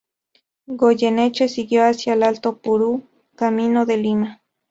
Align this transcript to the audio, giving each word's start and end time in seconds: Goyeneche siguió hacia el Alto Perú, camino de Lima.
Goyeneche 0.67 1.47
siguió 1.47 1.85
hacia 1.85 2.13
el 2.13 2.23
Alto 2.23 2.57
Perú, 2.57 3.03
camino 3.35 3.85
de 3.85 3.97
Lima. 3.97 4.41